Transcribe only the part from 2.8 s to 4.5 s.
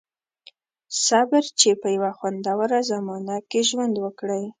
زمانه کې ژوند وکړئ.